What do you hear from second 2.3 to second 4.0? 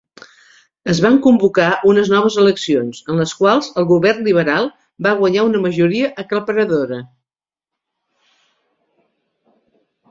eleccions, en les quals el